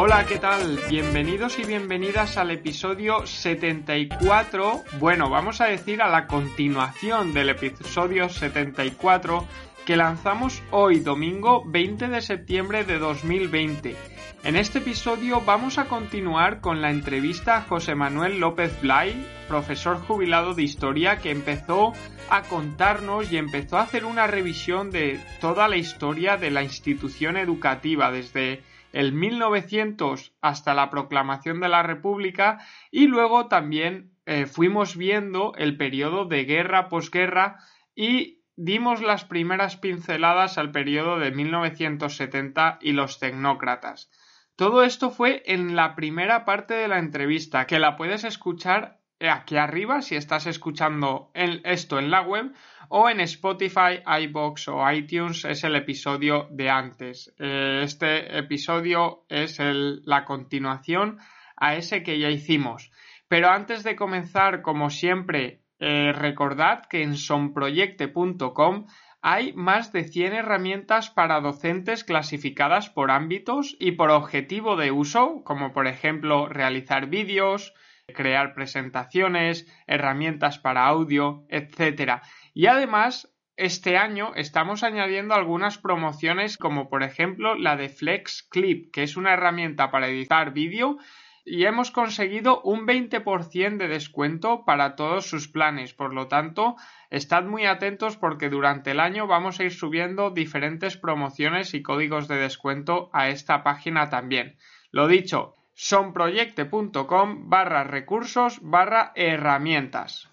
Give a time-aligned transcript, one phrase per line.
[0.00, 0.78] Hola, ¿qué tal?
[0.88, 4.84] Bienvenidos y bienvenidas al episodio 74.
[5.00, 9.44] Bueno, vamos a decir a la continuación del episodio 74
[9.84, 13.96] que lanzamos hoy, domingo 20 de septiembre de 2020.
[14.44, 19.98] En este episodio vamos a continuar con la entrevista a José Manuel López Blay, profesor
[19.98, 21.92] jubilado de historia que empezó
[22.30, 27.36] a contarnos y empezó a hacer una revisión de toda la historia de la institución
[27.36, 32.58] educativa desde el 1900 hasta la proclamación de la República
[32.90, 37.58] y luego también eh, fuimos viendo el periodo de guerra posguerra
[37.94, 44.10] y dimos las primeras pinceladas al periodo de 1970 y los tecnócratas.
[44.56, 49.56] Todo esto fue en la primera parte de la entrevista, que la puedes escuchar aquí
[49.56, 52.52] arriba si estás escuchando esto en la web
[52.88, 57.34] o en Spotify, iBox o iTunes es el episodio de antes.
[57.38, 61.18] Eh, este episodio es la continuación
[61.56, 62.90] a ese que ya hicimos.
[63.28, 68.86] Pero antes de comenzar, como siempre, eh, recordad que en sonproyecte.com
[69.20, 75.42] hay más de 100 herramientas para docentes clasificadas por ámbitos y por objetivo de uso,
[75.44, 77.74] como por ejemplo realizar vídeos,
[78.14, 82.22] crear presentaciones, herramientas para audio, etc.
[82.54, 88.92] Y además, este año estamos añadiendo algunas promociones como por ejemplo la de Flex Clip,
[88.92, 90.98] que es una herramienta para editar vídeo
[91.44, 95.94] y hemos conseguido un 20% de descuento para todos sus planes.
[95.94, 96.76] Por lo tanto,
[97.10, 102.28] estad muy atentos porque durante el año vamos a ir subiendo diferentes promociones y códigos
[102.28, 104.56] de descuento a esta página también.
[104.90, 110.28] Lo dicho, sonproyecte.com barra recursos barra herramientas.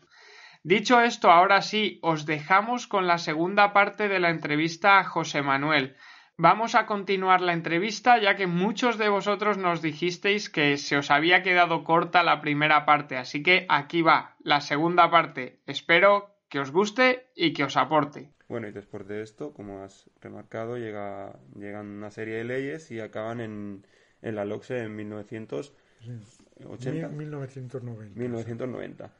[0.64, 5.44] Dicho esto, ahora sí, os dejamos con la segunda parte de la entrevista a José
[5.44, 5.96] Manuel.
[6.36, 11.12] Vamos a continuar la entrevista ya que muchos de vosotros nos dijisteis que se os
[11.12, 15.60] había quedado corta la primera parte, así que aquí va la segunda parte.
[15.68, 18.32] Espero que os guste y que os aporte.
[18.50, 23.00] Bueno, y después de esto, como has remarcado, llega, llegan una serie de leyes y
[23.00, 23.86] acaban en,
[24.22, 27.09] en la LOCSE en 1980.
[27.09, 28.20] 1990.
[28.20, 29.12] 1990.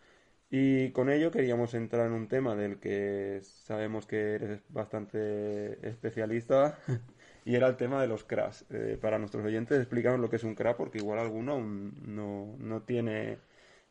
[0.50, 6.78] Y con ello queríamos entrar en un tema del que sabemos que eres bastante especialista
[7.46, 8.62] y era el tema de los crash.
[8.70, 12.82] Eh, para nuestros oyentes, explícanos lo que es un crash porque igual alguno no, no,
[12.84, 13.38] tiene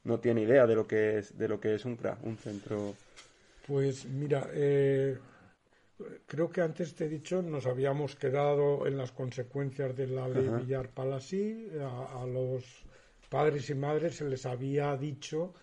[0.05, 2.95] no tiene idea de lo que es de lo que es un crash, un centro.
[3.67, 5.19] Pues mira, eh,
[6.27, 10.49] creo que antes te he dicho, nos habíamos quedado en las consecuencias de la ley
[10.49, 11.69] Villar Palasí.
[11.81, 12.65] A, los
[13.29, 15.55] padres y madres se les había dicho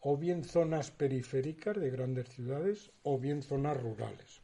[0.00, 4.42] o bien zonas periféricas de grandes ciudades o bien zonas rurales.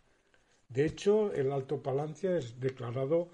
[0.69, 3.31] De hecho, el Alto Palancia es declarado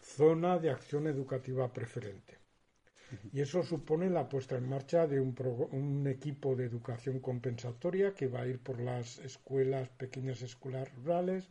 [0.00, 2.38] zona de acción educativa preferente.
[3.32, 5.34] Y eso supone la puesta en marcha de un,
[5.72, 11.48] un, equipo de educación compensatoria que va a ir por las escuelas, pequeñas escuelas rurales,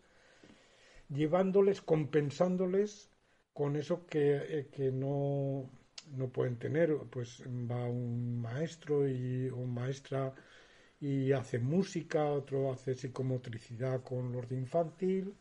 [1.10, 3.10] llevándoles, compensándoles
[3.54, 5.70] con eso que, eh, que no,
[6.12, 6.98] no, pueden tener.
[7.10, 10.34] Pues va un maestro y, o maestra
[11.00, 15.34] y hace música, otro hace psicomotricidad con los de infantil.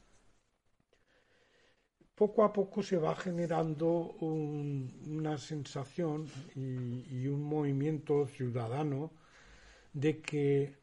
[2.14, 3.88] Poco a poco se va generando
[4.20, 9.10] una sensación y, un movimiento ciudadano
[9.92, 10.76] de que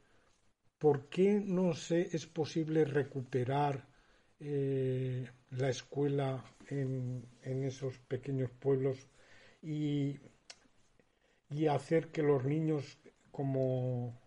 [0.78, 3.88] por qué no se es posible recuperar
[4.40, 9.08] eh, la escuela en, esos pequeños pueblos
[9.62, 10.20] y,
[11.70, 12.98] hacer que los niños
[13.32, 14.20] como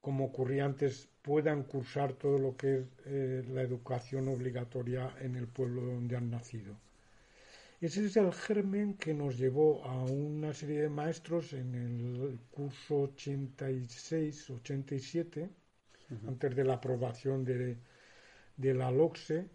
[0.00, 5.46] como ocurría antes, puedan cursar todo lo que es eh, la educación obligatoria en el
[5.46, 6.74] pueblo donde han nacido.
[7.80, 13.10] Ese es el germen que nos llevó a una serie de maestros en el curso
[13.16, 15.48] 86-87,
[16.26, 17.78] antes de la aprobación de,
[18.56, 19.46] de la LOCSE,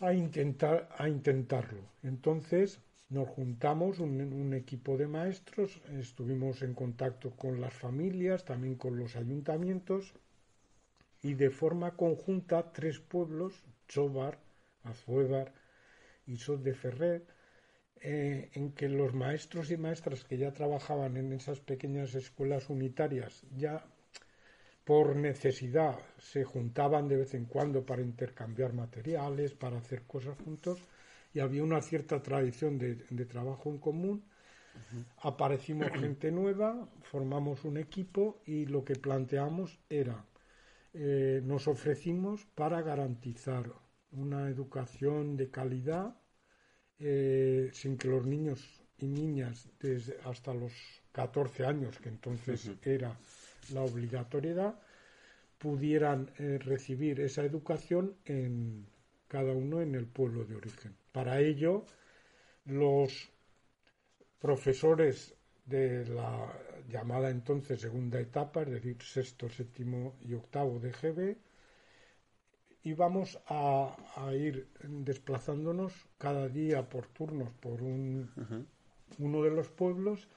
[0.00, 1.82] a, intentar, a intentarlo.
[2.02, 8.98] Entonces, nos juntamos un, equipo de maestros, estuvimos en contacto con las familias, también con
[8.98, 10.14] los ayuntamientos
[11.22, 14.38] y de forma conjunta tres pueblos, Chobar,
[14.84, 15.52] Azuebar
[16.26, 17.26] y Sot de Ferrer,
[18.02, 23.42] eh, en que los maestros y maestras que ya trabajaban en esas pequeñas escuelas unitarias
[23.56, 23.84] ya
[24.84, 30.82] por necesidad se juntaban de vez en cuando para intercambiar materiales, para hacer cosas juntos
[31.34, 32.96] y había una cierta tradición de,
[33.26, 34.24] trabajo en común.
[35.22, 40.24] Aparecimos gente nueva, formamos un equipo y lo que planteamos era,
[40.92, 43.72] eh, nos ofrecimos para garantizar
[44.12, 46.16] una educación de calidad
[46.98, 50.72] eh, sin que los niños y niñas desde hasta los
[51.12, 53.16] 14 años, que entonces era
[53.72, 54.78] la obligatoriedad,
[55.58, 58.86] pudieran eh, recibir esa educación en
[59.28, 60.96] cada uno en el pueblo de origen.
[61.12, 61.84] Para ello,
[62.64, 63.30] los
[64.40, 65.34] profesores
[65.70, 66.52] de la
[66.88, 71.36] llamada entonces segunda etapa, es decir, sexto, séptimo y octavo de GB,
[72.82, 73.96] íbamos a,
[74.34, 78.30] ir desplazándonos cada día por turnos por un,
[79.18, 80.28] uno de los pueblos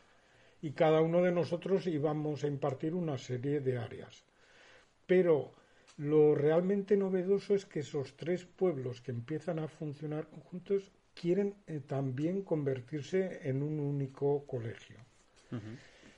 [0.62, 4.24] y cada uno de nosotros íbamos a impartir una serie de áreas.
[5.07, 5.51] Pero
[5.97, 11.79] lo realmente novedoso es que esos tres pueblos que empiezan a funcionar juntos quieren eh,
[11.79, 14.97] también convertirse en un único colegio.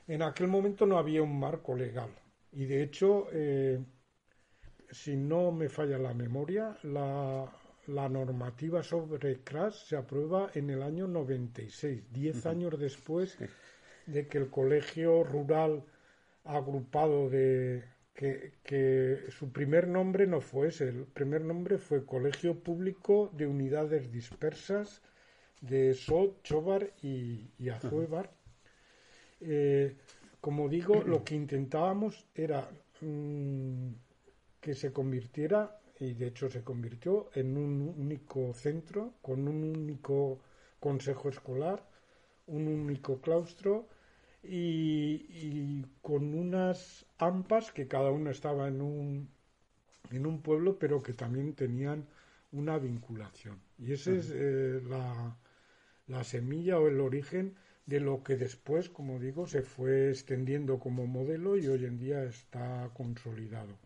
[0.08, 2.10] En aquel momento no había un marco legal.
[2.52, 3.80] Y de hecho, eh,
[4.92, 7.52] si no me falla la memoria, la,
[8.10, 13.38] normativa sobre CRAS se aprueba en el año 96, diez años después
[14.06, 15.84] de que el colegio rural
[16.44, 17.84] agrupado de,
[18.16, 24.12] que, su primer nombre no fue ese, el primer nombre fue Colegio Público de Unidades
[24.12, 25.02] Dispersas
[25.62, 28.32] de Sot, Chobar y, y Azuebar.
[29.48, 29.96] Eh,
[30.42, 32.70] como digo, lo que intentábamos era
[33.02, 33.90] mm,
[34.60, 40.40] que se convirtiera, y de hecho se convirtió, en un único centro, con un único
[40.80, 41.88] consejo escolar,
[42.48, 43.88] un único claustro
[44.44, 49.30] y, con unas AMPAs que cada una estaba en un,
[50.12, 52.08] en un pueblo, pero que también tenían
[52.52, 53.60] una vinculación.
[53.80, 55.38] Y esa es eh, la,
[56.08, 61.06] la semilla o el origen de lo que después, como digo, se fue extendiendo como
[61.06, 63.78] modelo y hoy en día está consolidado.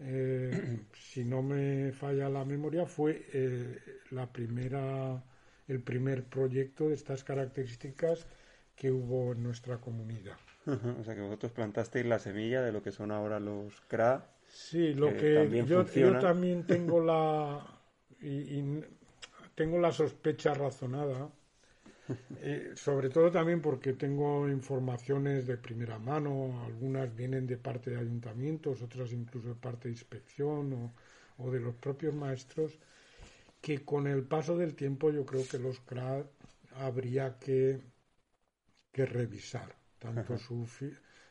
[0.00, 3.78] Eh, si no me falla la memoria, fue eh,
[4.10, 5.22] la primera,
[5.66, 8.26] el primer proyecto de estas características
[8.76, 10.36] que hubo en nuestra comunidad.
[10.66, 14.30] o sea que vosotros plantasteis la semilla de lo que son ahora los CRA.
[14.46, 17.78] Sí, lo que, yo, yo, también tengo la
[18.20, 18.80] y,
[19.54, 21.30] tengo la sospecha razonada,
[22.40, 27.98] eh, sobre todo también porque tengo informaciones de primera mano, algunas vienen de parte de
[27.98, 30.94] ayuntamientos, otras incluso de parte de inspección o,
[31.38, 32.78] o de los propios maestros,
[33.60, 36.24] que con el paso del tiempo yo creo que los CRA
[36.74, 37.80] habría que
[38.98, 40.66] que revisar, tanto su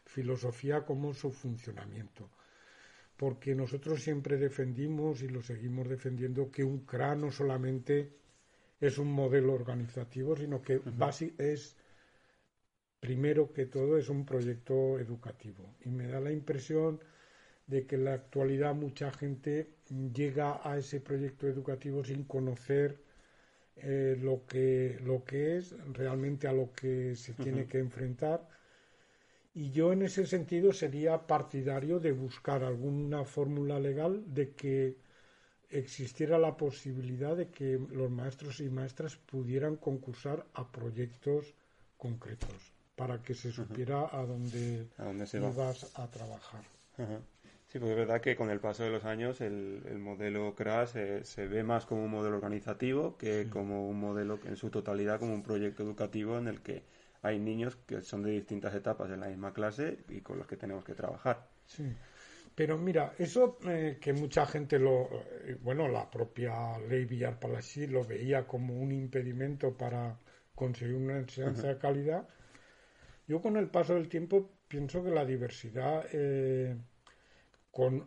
[0.06, 2.30] filosofía como su funcionamiento.
[3.18, 8.14] Porque nosotros siempre defendimos y lo seguimos defendiendo que un CRA no solamente
[8.80, 10.82] es un modelo organizativo, sino que
[11.38, 11.76] es,
[13.00, 15.76] primero que todo, es un proyecto educativo.
[15.86, 17.00] Y me da la impresión
[17.66, 19.70] de que en la actualidad mucha gente
[20.14, 23.00] llega a ese proyecto educativo sin conocer
[23.78, 28.48] eh, lo, que, lo que es, realmente a lo que se tiene que enfrentar.
[29.54, 34.98] Y yo en ese sentido sería partidario de buscar alguna fórmula legal de que
[35.70, 41.54] existiera la posibilidad de que los maestros y maestras pudieran concursar a proyectos
[41.98, 44.88] concretos para que se supiera a dónde,
[45.26, 46.64] se ibas a trabajar.
[47.68, 50.92] Sí, porque es verdad que con el paso de los años el, modelo CRAS
[51.24, 55.34] se, ve más como un modelo organizativo que como un modelo en su totalidad como
[55.34, 56.84] un proyecto educativo en el que
[57.22, 60.56] hay niños que son de distintas etapas en la misma clase y con los que
[60.56, 61.46] tenemos que trabajar.
[61.66, 61.94] Sí.
[62.58, 65.08] Pero mira, eso eh, que mucha gente lo,
[65.46, 70.18] eh, bueno, la propia ley Villar Palasí lo veía como un impedimento para
[70.56, 72.28] conseguir una enseñanza de calidad,
[73.28, 76.76] yo con el paso del tiempo pienso que la diversidad eh,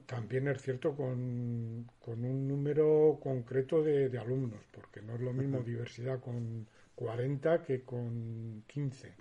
[0.06, 6.18] también es cierto con, un número concreto de, alumnos, porque no es lo mismo diversidad
[6.18, 6.66] con
[6.96, 9.14] 40 que con 15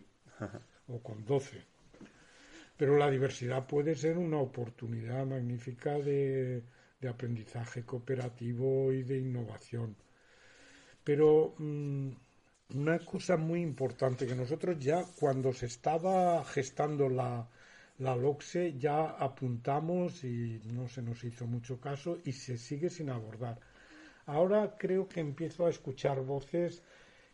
[0.87, 1.61] o con 12.
[2.79, 6.63] Pero la diversidad puede ser una oportunidad magnífica de,
[7.09, 9.97] aprendizaje cooperativo y de innovación.
[11.03, 12.09] Pero mm,
[12.75, 17.49] una cosa muy importante que nosotros ya cuando se estaba gestando la,
[17.97, 23.09] la LOCSE ya apuntamos y no se nos hizo mucho caso y se sigue sin
[23.09, 23.59] abordar.
[24.25, 26.81] Ahora creo que empiezo a escuchar voces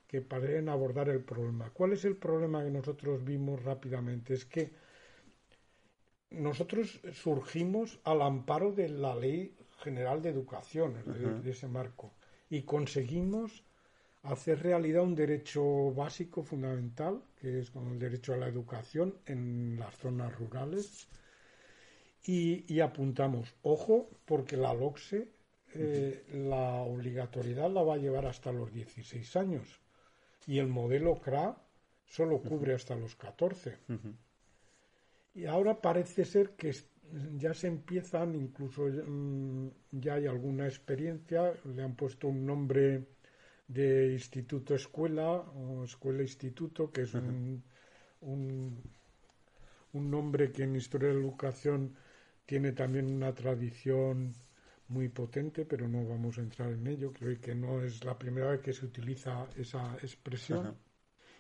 [0.08, 1.70] que parecen abordar el problema.
[1.70, 4.34] ¿Cuál es el problema que nosotros vimos rápidamente?
[4.34, 4.85] Es que
[6.30, 10.96] nosotros surgimos al amparo de la Ley General de Educación,
[11.44, 12.14] de ese marco,
[12.50, 13.64] y conseguimos
[14.24, 19.96] hacer realidad un derecho básico fundamental, que es el derecho a la educación en las
[19.98, 21.08] zonas rurales.
[22.28, 25.30] Y, apuntamos, ojo, porque la LOCSE,
[25.76, 29.80] eh, la obligatoriedad la va a llevar hasta los 16 años
[30.48, 31.56] y el modelo CRA
[32.06, 33.78] solo cubre hasta los 14.
[35.36, 36.74] Y ahora parece ser que
[37.38, 43.06] ya se empiezan, incluso mm, ya hay alguna experiencia, le han puesto un nombre
[43.68, 47.64] de instituto escuela o escuela instituto, que es un,
[48.22, 48.82] un,
[49.94, 51.96] nombre que en historia de la educación
[52.46, 54.34] tiene también una tradición
[54.88, 57.12] muy potente, pero no vamos a entrar en ello.
[57.12, 60.76] Creo que no es la primera vez que se utiliza esa expresión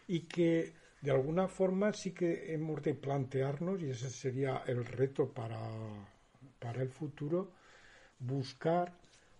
[0.07, 5.29] y que de alguna forma sí que hemos de plantearnos, y ese sería el reto
[5.29, 5.59] para,
[6.59, 7.51] para el futuro,
[8.19, 8.93] buscar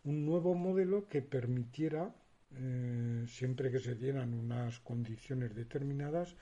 [0.03, 2.13] un nuevo modelo que permitiera
[2.57, 6.35] eh, siempre que se dieran unas condiciones determinadas,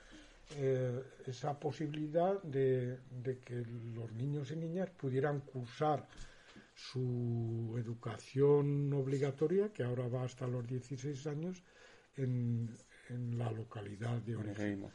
[0.56, 2.98] eh, esa posibilidad de,
[3.44, 6.06] que los niños y niñas pudieran cursar
[6.74, 11.62] su educación obligatoria, que ahora va hasta los 16 años,
[12.16, 12.68] en,
[13.10, 14.86] en la localidad de origen.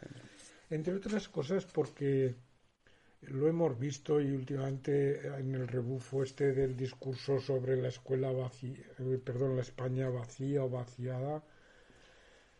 [0.69, 2.35] Entre otras cosas porque
[3.21, 8.77] lo hemos visto y últimamente en el rebufo este del discurso sobre la escuela vacía,
[8.99, 11.43] eh, perdón, la España vacía o vaciada,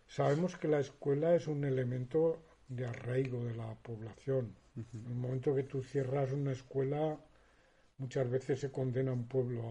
[0.08, 4.56] sabemos que la escuela es un elemento de arraigo de la población.
[4.76, 7.18] En el momento que tú cierras una escuela,
[7.98, 9.62] muchas veces se condena a un pueblo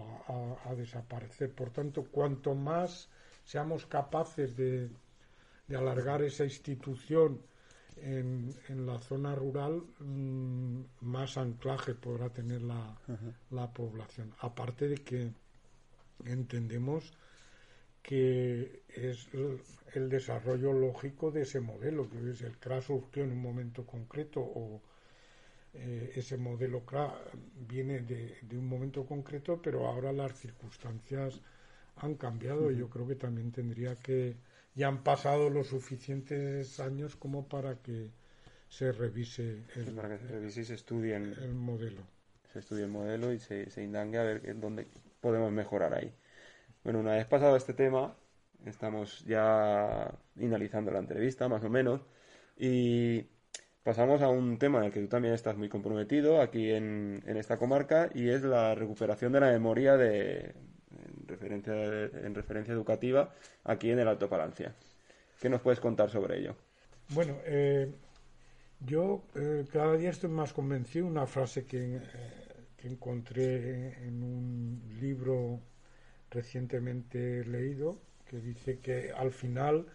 [0.65, 1.53] a, desaparecer.
[1.53, 3.09] Por tanto, cuanto más
[3.43, 4.89] seamos capaces de
[5.75, 7.41] alargar esa institución
[8.01, 12.97] en, en la zona rural mm, más anclaje podrá tener la,
[13.51, 14.33] la, población.
[14.39, 15.31] Aparte de que
[16.25, 17.13] entendemos
[18.01, 19.27] que es
[19.93, 24.39] el, desarrollo lógico de ese modelo, que es el CRA surgió en un momento concreto
[24.39, 24.81] o
[25.73, 27.13] eh, ese modelo CRA
[27.67, 31.41] viene de, de, un momento concreto, pero ahora las circunstancias
[31.97, 32.71] han cambiado.
[32.71, 34.37] Y yo creo que también tendría que
[34.79, 38.11] ya han pasado los suficientes años como para que
[38.69, 42.01] se revise el, para que se revise y se estudie el modelo.
[42.53, 44.87] Se estudie el modelo y se, se indague a ver dónde
[45.19, 46.13] podemos mejorar ahí.
[46.81, 48.15] Bueno, una vez pasado este tema,
[48.65, 51.99] estamos ya finalizando la entrevista, más o menos,
[52.57, 53.27] y
[53.83, 57.35] pasamos a un tema en el que tú también estás muy comprometido aquí en, en
[57.35, 60.53] esta comarca, y es la recuperación de la memoria de,
[61.29, 63.33] referencia, en referencia educativa
[63.63, 64.75] aquí en el Alto Palancia.
[65.39, 66.55] ¿Qué nos puedes contar sobre ello?
[67.09, 67.91] Bueno, eh,
[68.81, 72.01] yo eh, cada día estoy más convencido, una frase que, eh,
[72.77, 75.59] que encontré en un libro
[76.29, 77.97] recientemente leído,
[78.29, 79.85] que dice que al final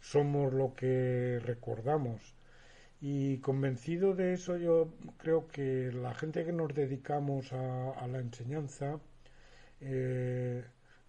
[0.00, 2.34] somos lo que recordamos.
[3.00, 8.20] Y convencido de eso, yo creo que la gente que nos dedicamos a, a la
[8.20, 8.98] enseñanza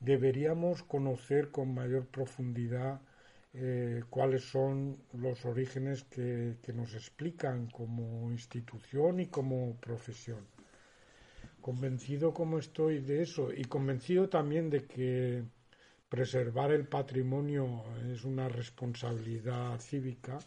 [0.06, 3.02] deberíamos conocer con mayor profundidad
[3.56, 10.46] eh, cuáles son los orígenes que, nos explican como institución y como profesión.
[11.62, 15.44] Convencido como estoy de eso y convencido también de que
[16.10, 20.38] preservar el patrimonio es una responsabilidad cívica,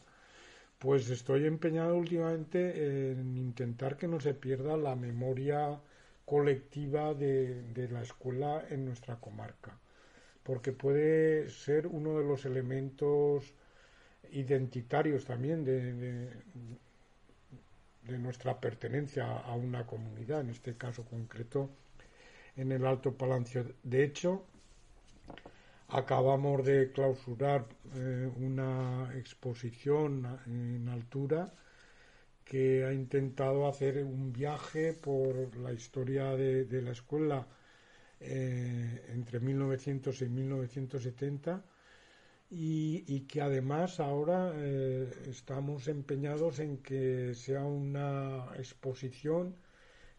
[0.78, 5.80] pues estoy empeñado últimamente en intentar que no se pierda la memoria
[6.28, 9.78] colectiva de la escuela en nuestra comarca
[10.48, 13.52] porque puede ser uno de los elementos
[14.32, 16.32] identitarios también de,
[18.18, 21.68] nuestra pertenencia a una comunidad, en este caso concreto
[22.56, 23.66] en el Alto Palacio.
[23.82, 24.42] De hecho,
[25.88, 31.52] acabamos de clausurar eh, una exposición en altura
[32.48, 37.46] que ha intentado hacer un viaje por la historia de la escuela
[38.20, 41.62] eh, entre 1900 y 1970
[42.50, 49.54] y, que además ahora eh, estamos empeñados en que sea una exposición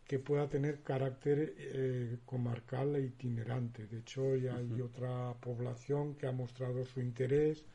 [0.05, 3.85] que pueda tener carácter eh, comarcal e itinerante.
[3.87, 7.65] De hecho, ya hay otra población que ha mostrado su interés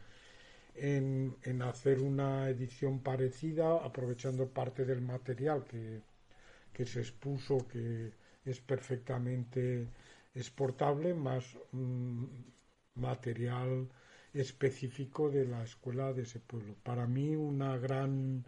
[0.74, 6.02] en, en, hacer una edición parecida, aprovechando parte del material que,
[6.72, 8.12] que se expuso, que
[8.44, 9.86] es perfectamente
[10.34, 12.24] exportable más mm,
[12.96, 13.88] material
[14.32, 16.74] específico de la escuela de ese pueblo.
[16.82, 18.44] Para mí una gran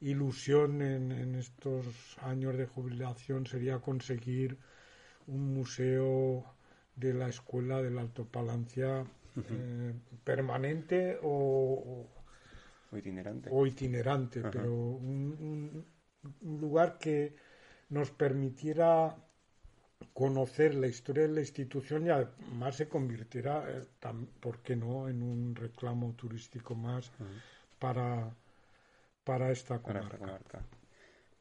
[0.00, 1.86] ilusión en, estos
[2.20, 4.58] años de jubilación sería conseguir
[5.26, 6.44] un museo
[6.96, 12.06] de la escuela del Alto Palancia eh, permanente o,
[12.92, 15.84] itinerante, o itinerante pero un
[16.42, 17.34] lugar que
[17.88, 19.16] nos permitiera
[20.12, 23.84] conocer la historia de la institución y además se convirtiera, eh,
[24.40, 27.10] ¿por qué no?, en un reclamo turístico más
[27.78, 28.34] para,
[29.24, 30.62] para esta comarca.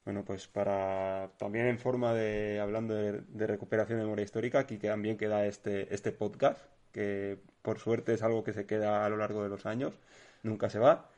[0.05, 5.17] Bueno, pues para también en forma de, hablando de, recuperación de memoria histórica, aquí también
[5.17, 6.59] queda este, este podcast,
[6.91, 9.93] que por suerte es algo que se queda a lo largo de los años,
[10.43, 11.09] nunca se va.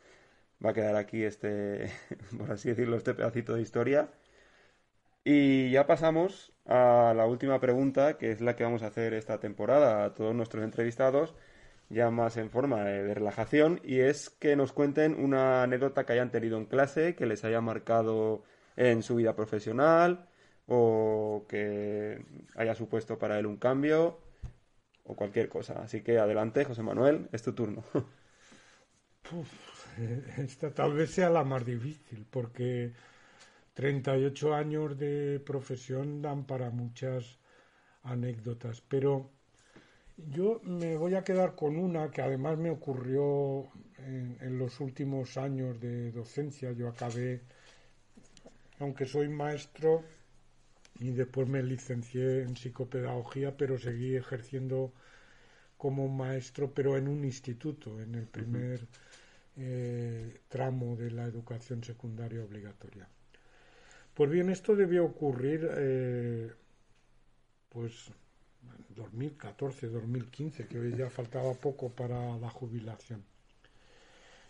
[0.65, 1.91] Va a quedar aquí este,
[2.37, 4.09] por así decirlo, este pedacito de historia
[5.25, 9.39] y ya pasamos a la última pregunta, que es la que vamos a hacer esta
[9.39, 11.33] temporada a todos nuestros entrevistados,
[11.89, 16.31] ya más en forma de, relajación, y es que nos cuenten una anécdota que hayan
[16.31, 18.43] tenido en clase, que les haya marcado
[18.75, 20.27] en su vida profesional,
[20.67, 22.25] o que
[22.55, 24.19] haya supuesto para él un cambio,
[25.03, 25.81] o cualquier cosa.
[25.81, 27.83] Así que adelante, José Manuel, es tu turno.
[30.37, 32.93] esta tal vez sea la más difícil, porque
[33.73, 37.39] 38 años de profesión dan para muchas
[38.03, 39.31] anécdotas, pero
[40.17, 45.79] yo me voy a quedar con una que además me ocurrió en, los últimos años
[45.79, 46.71] de docencia.
[46.71, 47.41] Yo acabé,
[48.79, 50.03] aunque soy maestro
[51.03, 54.93] y después me licencié en psicopedagogía, pero seguí ejerciendo
[55.77, 58.87] como maestro, pero en un instituto, en el primer
[59.57, 63.05] eh, tramo de la educación secundaria obligatoria.
[64.13, 66.51] Pues bien, esto debió ocurrir eh,
[67.67, 68.09] pues
[68.95, 73.25] 2014, 2015, que ya faltaba poco para la jubilación.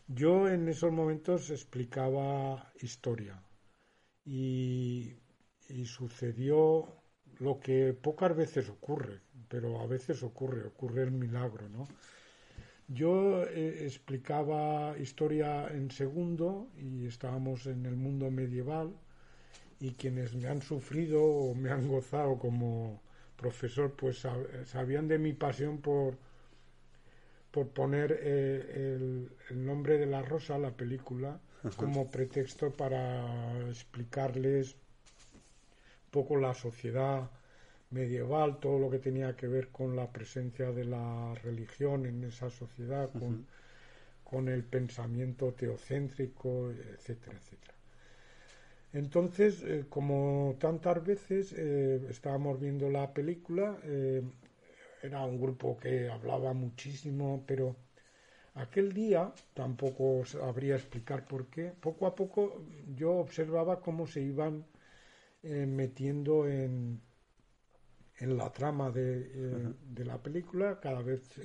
[0.08, 3.42] Yo en esos momentos explicaba historia
[4.24, 5.16] y,
[5.86, 6.88] sucedió
[7.40, 11.88] lo que pocas veces ocurre, pero a veces ocurre, ocurre el milagro, ¿no?
[12.88, 18.94] Yo eh, explicaba historia en segundo y estábamos en el mundo medieval
[19.80, 23.02] y quienes me han sufrido o me han gozado como
[23.36, 24.26] profesor, pues
[24.66, 26.18] sabían de mi pasión por,
[27.52, 28.98] por poner eh,
[29.50, 31.40] el, nombre de la rosa, la película,
[31.78, 34.76] como pretexto para explicarles
[36.16, 37.30] poco la sociedad
[37.92, 42.50] medieval, todo lo que tenía que ver con la presencia de la religión en esa
[42.50, 43.48] sociedad, con,
[44.24, 47.74] con el pensamiento teocéntrico, etcétera, etcétera.
[48.94, 54.22] Entonces, eh, como tantas veces eh, estábamos viendo la película, eh,
[55.02, 57.76] era un grupo que hablaba muchísimo, pero
[58.56, 61.74] aquel día tampoco sabría explicar por qué.
[61.82, 62.64] Poco a poco
[62.96, 64.66] yo observaba cómo se iban
[65.44, 67.02] metiendo en,
[68.18, 71.38] en la trama de, de, la película, cada vez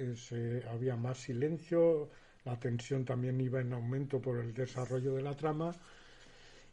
[0.71, 2.11] había más silencio,
[2.45, 5.73] la tensión también iba en aumento por el desarrollo de la trama.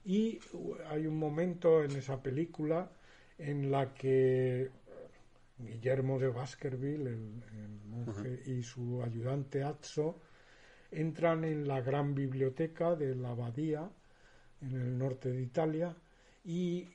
[0.06, 0.40] Y
[0.88, 2.92] hay un momento en esa película
[3.38, 4.70] en la que
[5.58, 10.20] Guillermo de Baskerville, el, monje, y su ayudante Atso
[10.92, 13.90] entran en la gran biblioteca de la abadía
[14.62, 15.96] en el norte de Italia
[16.44, 16.88] y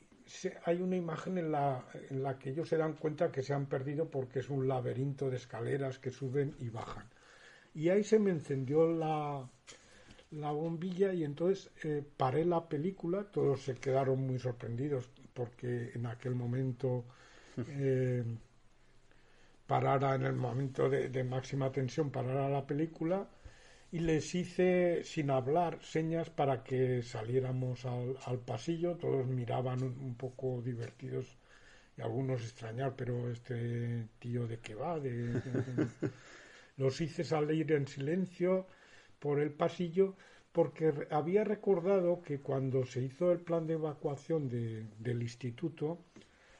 [0.64, 3.66] hay una imagen en la, en la que ellos se dan cuenta que se han
[3.66, 7.06] perdido porque es un laberinto de escaleras que suben y bajan.
[7.74, 9.48] Y ahí se me encendió la,
[10.32, 16.06] la bombilla y entonces eh, paré la película, todos se quedaron muy sorprendidos porque en
[16.06, 17.04] aquel momento
[17.68, 18.24] eh,
[19.66, 23.28] parara en el momento de, máxima tensión, parara la película
[23.92, 30.62] y les hice sin hablar señas para que saliéramos al, pasillo, todos miraban un, poco
[30.62, 31.38] divertidos
[31.96, 34.98] y algunos extrañar, pero este tío de qué va,
[36.76, 38.66] los hice salir en silencio
[39.18, 40.14] por el pasillo
[40.52, 45.98] porque había recordado que cuando se hizo el plan de evacuación del instituto,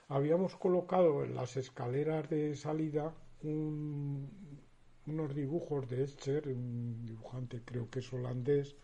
[0.09, 3.15] habíamos colocado en las escaleras de salida
[5.11, 8.77] unos dibujos de Escher, un dibujante creo que es holandés,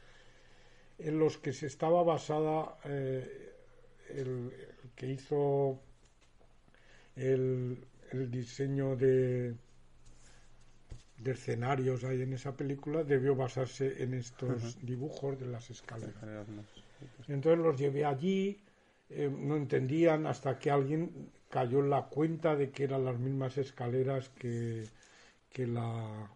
[0.99, 3.55] en los que se estaba basada eh,
[4.11, 4.53] el,
[4.95, 5.81] que hizo
[7.17, 7.87] el
[8.31, 9.55] diseño de,
[11.19, 16.15] de escenarios hay en esa película debió basarse en estos dibujos de las escaleras.
[17.29, 18.61] Entonces los llevé allí,
[19.09, 23.57] eh, no entendían hasta que alguien cayó en la cuenta de que eran las mismas
[23.57, 24.85] escaleras que,
[25.57, 26.31] que la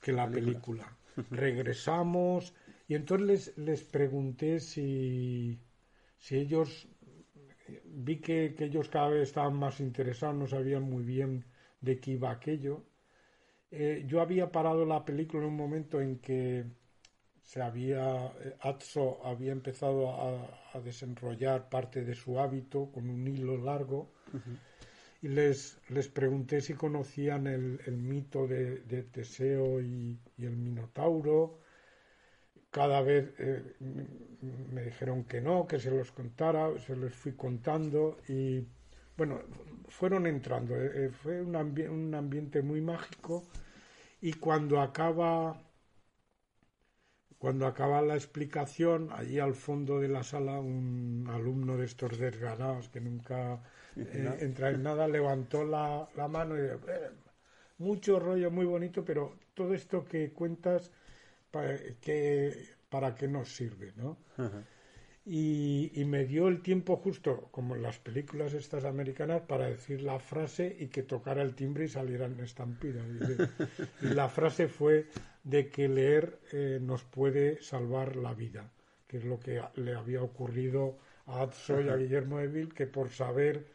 [0.00, 0.96] que la película.
[1.30, 2.54] Regresamos.
[2.88, 5.60] Y entonces les, les pregunté si,
[6.16, 6.88] si ellos
[7.84, 11.44] vi que, que ellos cada vez estaban más interesados, no sabían muy bien
[11.82, 12.86] de qué iba aquello.
[13.70, 16.64] Eh, yo había parado la película en un momento en que
[17.42, 23.56] se había eh, Atso había empezado a, desenrollar parte de su hábito con un hilo
[23.58, 24.12] largo
[25.24, 31.60] y les, les pregunté si conocían el, mito de, Teseo y, el Minotauro.
[32.70, 33.62] Cada vez eh,
[34.70, 38.66] me dijeron que no, que se los contara, se les fui contando y
[39.16, 39.40] bueno,
[39.88, 43.44] fueron entrando, eh, eh, fue un, un, ambiente muy mágico
[44.20, 45.58] y cuando acaba
[47.44, 52.88] cuando acaba la explicación, allí al fondo de la sala un alumno de estos desganados
[52.88, 53.60] que nunca
[53.96, 56.78] eh, entra en nada levantó la, mano y dijo,
[57.76, 60.90] mucho rollo, muy bonito, pero todo esto que cuentas,
[61.50, 63.92] ¿para, que, para qué nos sirve?
[63.94, 64.16] ¿no?
[65.26, 70.18] y, me dio el tiempo justo, como en las películas estas americanas, para decir la
[70.18, 73.02] frase y que tocara el timbre y saliera en estampida.
[74.00, 75.08] Y, la frase fue
[75.44, 78.70] de que leer eh, nos puede salvar la vida,
[79.06, 83.10] que es lo que le había ocurrido a Adso y a Guillermo Evil, que por
[83.10, 83.66] saber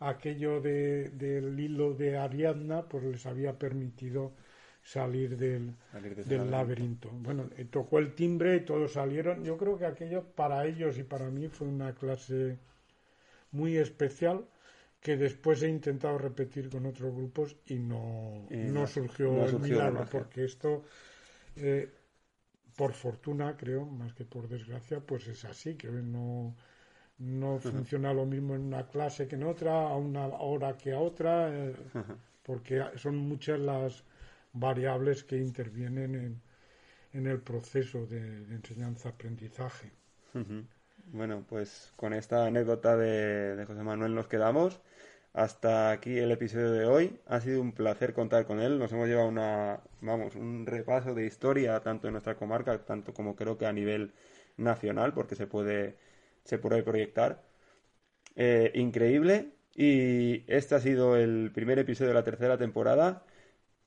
[0.00, 4.32] aquello de, del hilo de Ariadna, pues les había permitido
[4.82, 5.74] salir del,
[6.26, 7.10] del laberinto.
[7.10, 9.44] Bueno, eh, tocó el timbre y todos salieron.
[9.44, 12.56] Yo creo que aquello para ellos y para mí fue una clase
[13.50, 14.44] muy especial
[15.00, 20.44] que después he intentado repetir con otros grupos y no, no, surgió, el milagro, porque
[20.44, 20.84] esto,
[21.56, 21.90] eh,
[22.76, 26.54] por fortuna creo, más que por desgracia, pues es así, que no,
[27.18, 31.00] no funciona lo mismo en una clase que en otra, a una hora que a
[31.00, 31.74] otra, eh,
[32.42, 34.04] porque son muchas las
[34.52, 36.40] variables que intervienen en,
[37.12, 38.18] en el proceso de,
[38.54, 39.90] enseñanza-aprendizaje.
[41.12, 44.80] Bueno, pues con esta anécdota de, José Manuel nos quedamos.
[45.36, 47.20] Hasta aquí el episodio de hoy.
[47.26, 48.78] Ha sido un placer contar con él.
[48.78, 53.36] Nos hemos llevado una, vamos, un repaso de historia tanto en nuestra comarca, tanto como
[53.36, 54.14] creo que a nivel
[54.56, 55.98] nacional, porque se puede,
[56.44, 57.42] se puede proyectar.
[58.36, 59.52] Eh, increíble.
[59.74, 63.24] Y este ha sido el primer episodio de la tercera temporada.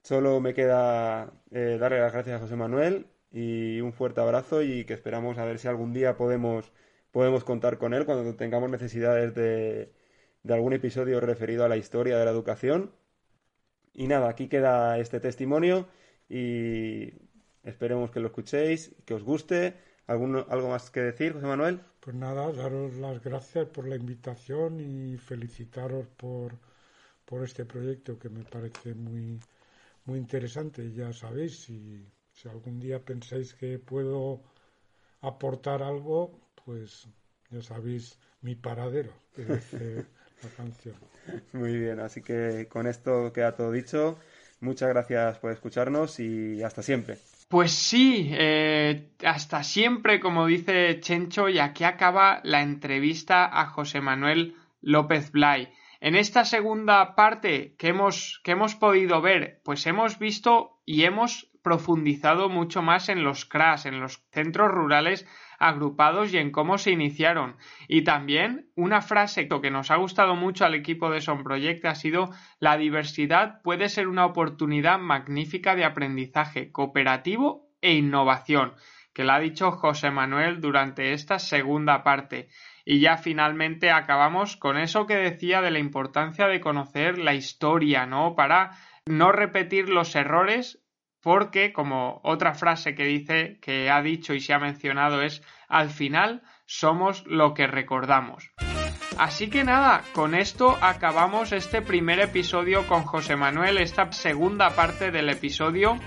[0.04, 4.86] Solo me queda eh, darle las gracias a José Manuel y un fuerte abrazo y
[4.86, 6.72] que esperamos a ver si algún día podemos,
[7.12, 9.94] podemos contar con él cuando tengamos necesidades de,
[10.44, 12.92] de algún episodio referido a la historia de la educación.
[13.94, 15.88] Y nada, aquí queda este testimonio
[16.30, 17.14] y
[17.64, 19.78] esperemos que lo escuchéis, que os guste.
[20.08, 21.82] ¿Algo más que decir, José Manuel?
[22.00, 26.54] Pues nada, daros las gracias por la invitación y felicitaros por,
[27.26, 29.40] por este proyecto que me parece muy,
[30.06, 30.92] muy interesante.
[30.94, 34.42] Ya sabéis, si, si algún día pensáis que puedo
[35.22, 37.08] aportar algo, pues
[37.52, 40.06] ya sabéis mi paradero, que dice
[40.44, 40.96] la canción.
[41.54, 44.18] Muy bien, así que con esto queda todo dicho.
[44.62, 47.18] Muchas gracias por escucharnos y hasta siempre.
[47.48, 54.02] Pues sí, eh, hasta siempre, como dice Chencho, y aquí acaba la entrevista a José
[54.02, 55.70] Manuel López Blay.
[56.02, 61.50] En esta segunda parte que hemos, que hemos podido ver, pues hemos visto y hemos
[61.62, 65.26] profundizado mucho más en los CRAS, en los centros rurales
[65.60, 67.58] agrupados y en cómo se iniciaron.
[67.88, 71.96] Y también una frase que nos ha gustado mucho al equipo de Son Project ha
[71.96, 78.74] sido la diversidad puede ser una oportunidad magnífica de aprendizaje cooperativo e innovación,
[79.14, 82.50] que la ha dicho José Manuel durante esta segunda parte.
[82.86, 88.06] Y ya finalmente acabamos con eso que decía de la importancia de conocer la historia,
[88.06, 88.36] ¿no?
[88.36, 88.72] Para
[89.06, 90.84] no repetir los errores,
[91.22, 95.90] porque, como otra frase que dice, que ha dicho y se ha mencionado es, al
[95.90, 98.52] final somos lo que recordamos.
[99.18, 105.12] Así que nada, con esto acabamos este primer episodio con José Manuel, esta segunda parte
[105.12, 106.00] del episodio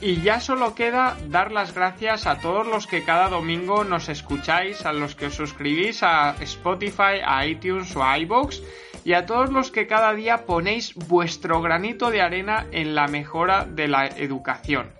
[0.00, 4.84] y ya solo queda dar las gracias a todos los que cada domingo nos escucháis,
[4.84, 8.62] a los que os suscribís a Spotify, a iTunes o a iBox
[9.06, 13.64] y a todos los que cada día ponéis vuestro granito de arena en la mejora
[13.64, 14.90] de la educación.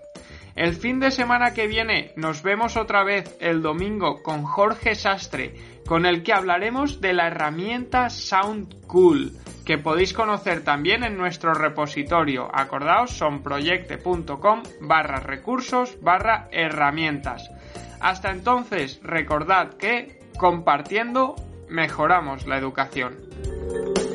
[0.55, 5.55] El fin de semana que viene nos vemos otra vez el domingo con Jorge Sastre,
[5.85, 9.33] con el que hablaremos de la herramienta SoundCool
[9.65, 12.49] que podéis conocer también en nuestro repositorio.
[12.53, 17.51] Acordaos, sonproyecte.com barra recursos barra herramientas.
[17.99, 21.35] Hasta entonces, recordad que compartiendo
[21.67, 23.26] mejoramos la educación.
[23.43, 24.06] Thank you.